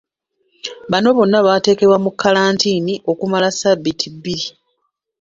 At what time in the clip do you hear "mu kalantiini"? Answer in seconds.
2.05-2.93